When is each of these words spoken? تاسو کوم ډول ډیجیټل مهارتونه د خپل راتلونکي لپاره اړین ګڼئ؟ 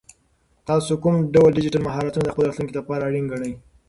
تاسو 0.69 0.91
کوم 1.03 1.15
ډول 1.33 1.51
ډیجیټل 1.57 1.81
مهارتونه 1.87 2.23
د 2.25 2.31
خپل 2.33 2.43
راتلونکي 2.45 2.73
لپاره 2.77 3.01
اړین 3.07 3.25
ګڼئ؟ 3.31 3.53